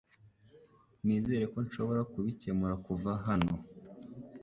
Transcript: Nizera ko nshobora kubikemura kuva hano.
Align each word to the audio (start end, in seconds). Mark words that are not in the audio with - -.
Nizera 1.03 1.45
ko 1.53 1.57
nshobora 1.65 2.01
kubikemura 2.11 2.75
kuva 2.85 3.11
hano. 3.25 3.53